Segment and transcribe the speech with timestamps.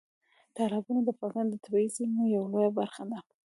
[0.55, 3.19] تالابونه د افغانستان د طبیعي زیرمو یوه لویه برخه ده.